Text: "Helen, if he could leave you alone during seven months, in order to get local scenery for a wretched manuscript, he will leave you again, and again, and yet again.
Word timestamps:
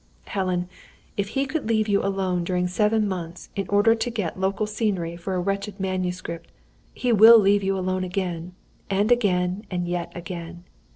"Helen, 0.25 0.67
if 1.15 1.27
he 1.27 1.45
could 1.45 1.67
leave 1.69 1.87
you 1.87 2.01
alone 2.03 2.43
during 2.43 2.67
seven 2.67 3.07
months, 3.07 3.49
in 3.55 3.67
order 3.69 3.93
to 3.93 4.09
get 4.09 4.39
local 4.39 4.65
scenery 4.65 5.15
for 5.15 5.35
a 5.35 5.39
wretched 5.39 5.79
manuscript, 5.79 6.51
he 6.91 7.13
will 7.13 7.37
leave 7.37 7.61
you 7.61 7.77
again, 7.77 8.55
and 8.89 9.11
again, 9.11 9.63
and 9.69 9.87
yet 9.87 10.11
again. 10.17 10.63